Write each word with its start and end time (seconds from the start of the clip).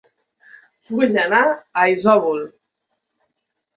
Vull 0.95 1.13
anar 1.25 1.43
a 1.49 1.85
Isòvol 1.93 2.43